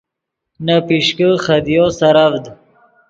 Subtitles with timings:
[0.65, 2.43] نے پیشکے خدیو سرڤد